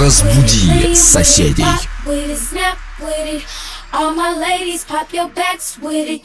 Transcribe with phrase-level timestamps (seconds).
[0.00, 1.64] Разбуди соседей.
[3.94, 6.22] All my ladies, pop your backs with it.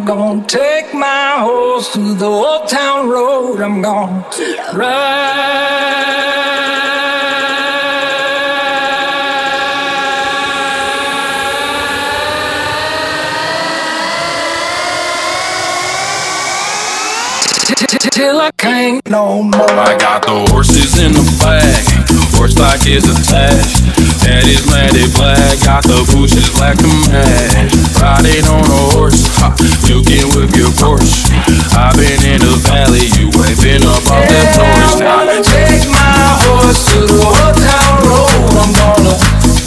[0.00, 3.60] I'm gonna take my horse to the old town road.
[3.60, 4.24] I'm gonna
[4.72, 5.90] ride.
[18.10, 19.70] Till I can't no more.
[19.70, 21.84] I got the horses in the back,
[22.40, 23.84] horse stock is attached.
[24.24, 27.68] That is matted black, got the bushes black to match.
[28.00, 29.52] Riding on a horse, ha,
[29.84, 31.28] you can whip your Porsche.
[31.76, 34.72] I've been in the valley, you ain't been up off that floor.
[34.72, 36.16] I'm gonna take my
[36.48, 38.56] horse to the old town road.
[38.56, 39.14] I'm gonna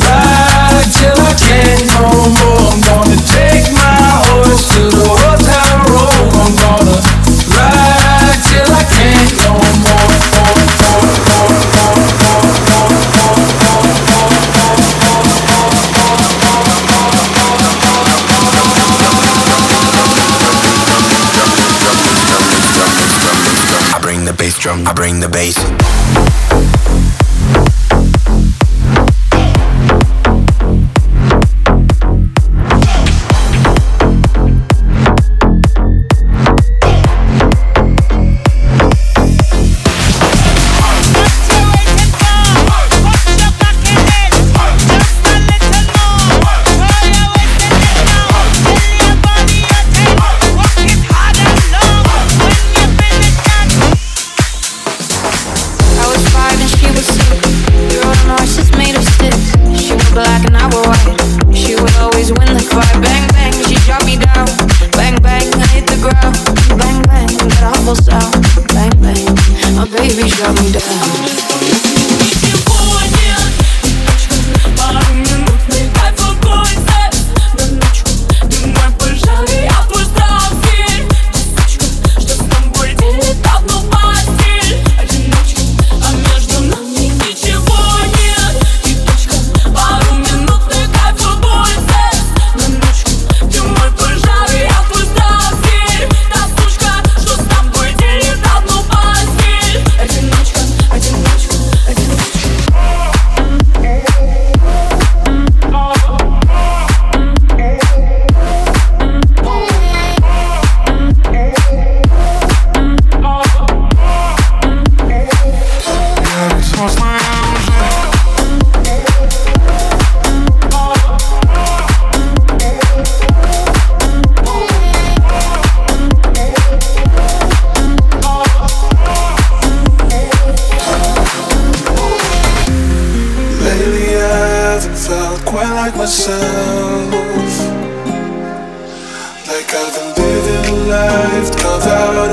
[0.02, 2.74] ride till I can't no more.
[2.74, 4.02] I'm gonna take my
[4.34, 5.23] horse to the
[24.64, 26.73] drum, I bring the bass.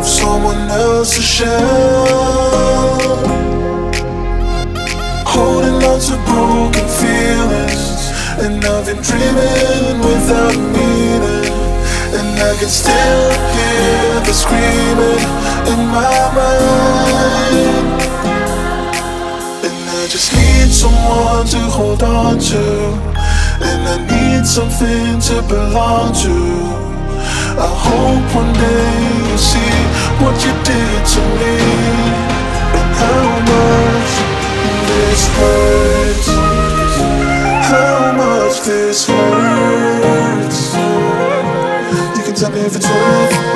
[0.01, 2.07] Of someone else's shell
[5.27, 8.01] Holding on to broken feelings
[8.45, 11.53] And I've been dreaming without meaning
[12.19, 15.23] And I can still hear the screaming
[15.73, 16.81] in my mind
[19.63, 22.65] and I just need someone to hold on to.
[23.61, 26.91] And I need something to belong to.
[27.61, 29.90] I hope one day you'll see
[30.23, 31.57] what you did to me.
[32.79, 34.13] And how much
[34.89, 36.29] this hurts.
[37.71, 40.75] How much this hurts.
[42.17, 43.50] You can tell me if it's worth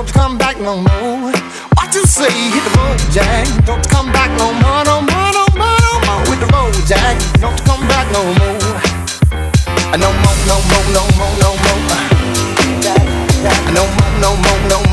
[0.00, 1.30] Don't come back no more.
[1.76, 2.32] What you say?
[2.32, 3.46] Hit the road, Jack.
[3.66, 6.20] Don't come back no more, no more, no more, no more.
[6.24, 7.20] With the road, Jack.
[7.38, 8.56] Don't come back no more.
[10.00, 11.76] No more, no more, no more, No more,
[13.76, 14.89] no more, no more, no more.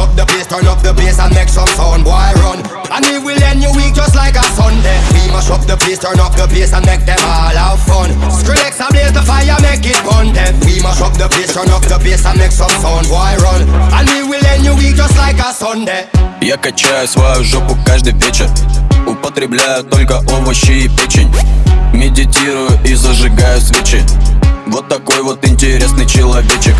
[0.00, 2.64] Up the place, turn up the bass and make some sound, boy run.
[2.88, 4.96] And we will end your week just like a Sunday.
[5.12, 8.08] We mash up the place, turn up the bass and make them all have fun.
[8.32, 10.56] Skrillex a blaze the fire, make it burn them.
[10.64, 13.68] We mash up the place, turn up the bass and make some sound, boy run.
[13.92, 16.08] And we will end your week just like a Sunday.
[16.40, 18.48] Я качаю свою жопу каждый вечер
[19.06, 21.30] Употребляю только овощи и печень
[21.92, 24.02] Медитирую и зажигаю свечи
[24.66, 26.74] Вот такой вот интересный человечек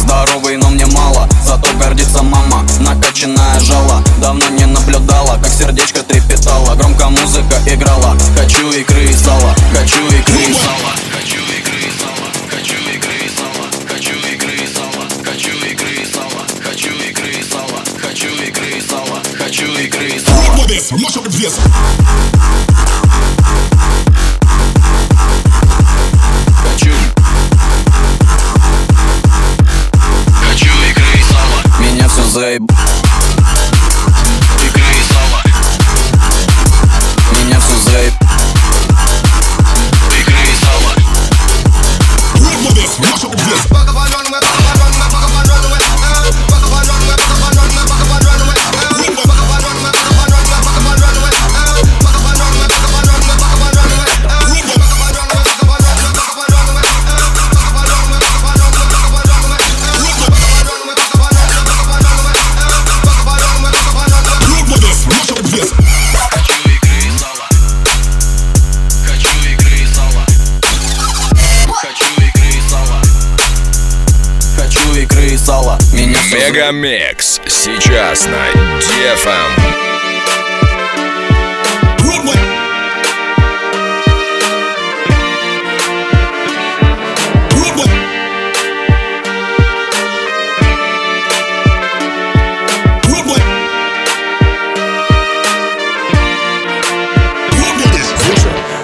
[0.00, 1.28] здоровый, но мне мало.
[1.44, 6.74] Зато гордится мама, накачанная жала Давно не наблюдала, как сердечко трепетало.
[6.76, 12.30] Громко музыка играла Хочу икры и сала, хочу икры и сала Хочу игры и сала,
[12.50, 17.50] хочу игры и сала Хочу игры и сала, хочу игры и сала Хочу игры и
[17.50, 19.20] сала, хочу икры и сала
[20.70, 21.79] и сала
[76.40, 78.38] Мегамикс сейчас на
[78.78, 79.50] DFM.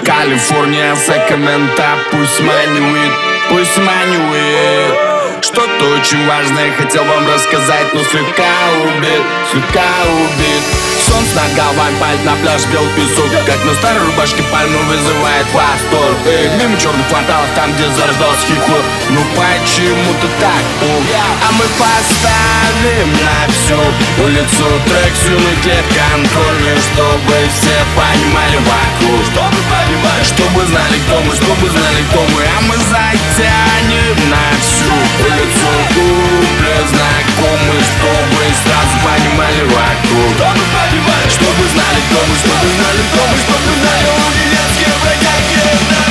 [0.04, 3.12] Калифорния, Сакраменто, пусть манивает,
[3.48, 5.15] пусть манивает
[5.56, 8.44] Что-то очень важное хотел вам рассказать, но слегка
[8.84, 10.62] убит, слегка убит.
[11.00, 16.18] Солнце над головой палит на пляж, бел песок Как на старой рубашке пальмы вызывает восторг.
[16.26, 18.84] Эй, мимо черных кварталов, там, где зарождался хип-хоп.
[19.08, 23.80] Ну почему-то так, о А мы поставим на всю
[24.28, 25.84] улицу трек с юных лет.
[25.96, 29.24] Контрольный Чтобы все понимали вокруг.
[29.32, 29.95] Чтобы понимали,
[30.76, 32.42] знали, кто мы, чтобы знали, кто мы.
[32.44, 34.92] А мы затянем на всю
[35.24, 40.32] улицу куплет знакомый Чтобы сразу понимали вокруг.
[40.36, 46.05] Чтобы понимали, чтобы знали, кто мы, чтобы знали, кто мы Чтобы знали, у немецкие бродяги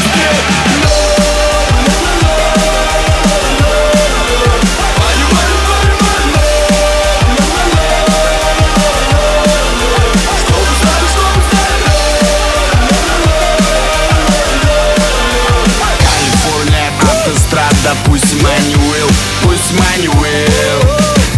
[18.36, 19.10] пусть манивел,
[19.44, 20.82] пусть манивел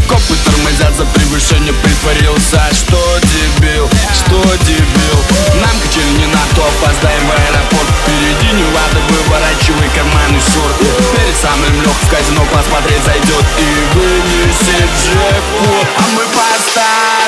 [0.08, 5.18] Копы тормозят за превышение, притворился Что дебил, что дебил.
[5.62, 7.90] Нам качели не на то, опоздаем в аэропорт.
[8.04, 10.78] Впереди не надо, выворачивай карманы шорт.
[11.14, 16.24] Перед самым лег в казино посмотреть зайдет И вынесет джекпот А мы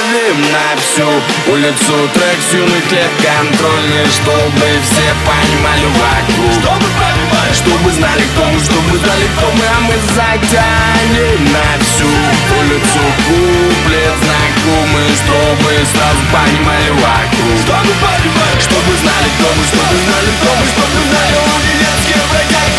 [0.10, 1.08] поставим на всю
[1.52, 2.10] улицу.
[2.14, 6.52] Трек лет контрольный Чтобы все понимали вокруг.
[6.54, 12.10] Чтобы понимали, чтобы знали, кто мы Чтобы знали, кто мы, а мы затянем на всю
[12.60, 13.02] улицу.
[13.28, 17.56] Куплет знакомый Чтобы сразу понимали вокруг.
[17.64, 22.79] Чтобы понимали, чтобы знали, кто мы Чтобы знали, кто мы, чтобы знали, у нас нет